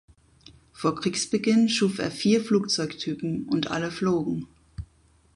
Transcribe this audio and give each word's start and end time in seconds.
Vor 0.73 0.95
Kriegsbeginn 0.99 1.69
schuf 1.69 1.99
er 1.99 2.09
vier 2.09 2.43
Flugzeugtypen 2.43 3.45
und 3.47 3.69
alle 3.69 3.91
flogen. 3.91 4.47